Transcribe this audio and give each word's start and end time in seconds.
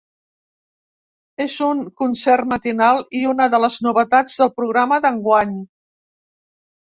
És 1.43 1.57
un 1.65 1.83
concert 2.03 2.47
matinal 2.53 3.03
i 3.19 3.21
una 3.33 3.47
de 3.57 3.61
les 3.67 3.77
novetats 3.89 4.39
del 4.41 4.51
programa 4.57 4.99
d’enguany. 5.05 5.55